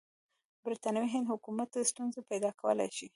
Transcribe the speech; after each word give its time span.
برټانوي 0.63 1.07
هند 1.15 1.27
حکومت 1.33 1.67
ته 1.73 1.79
ستونزې 1.91 2.21
پیدا 2.29 2.49
کولای 2.61 2.89
شي. 2.97 3.07